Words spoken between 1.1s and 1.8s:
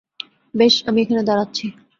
দাঁড়াচ্ছি।